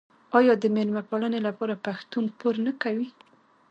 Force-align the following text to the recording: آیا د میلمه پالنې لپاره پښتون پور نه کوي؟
آیا 0.37 0.53
د 0.61 0.63
میلمه 0.75 1.01
پالنې 1.09 1.39
لپاره 1.47 1.81
پښتون 1.85 2.25
پور 2.37 2.55
نه 2.65 2.73
کوي؟ 2.81 3.07